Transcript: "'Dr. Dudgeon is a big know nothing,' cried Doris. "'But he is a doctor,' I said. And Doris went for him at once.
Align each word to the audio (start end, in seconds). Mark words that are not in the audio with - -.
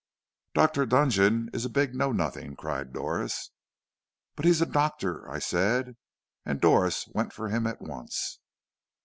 "'Dr. 0.55 0.87
Dudgeon 0.87 1.51
is 1.53 1.63
a 1.63 1.69
big 1.69 1.93
know 1.93 2.11
nothing,' 2.11 2.55
cried 2.55 2.91
Doris. 2.91 3.51
"'But 4.35 4.45
he 4.45 4.49
is 4.49 4.59
a 4.59 4.65
doctor,' 4.65 5.29
I 5.29 5.37
said. 5.37 5.95
And 6.43 6.59
Doris 6.59 7.07
went 7.13 7.33
for 7.33 7.49
him 7.49 7.67
at 7.67 7.83
once. 7.83 8.39